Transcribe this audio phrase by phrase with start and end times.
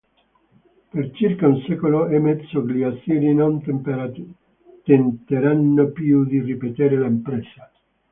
[0.91, 7.69] Per circa un secolo e mezzo gli Assiri non tenteranno più di ripetere l'impresa.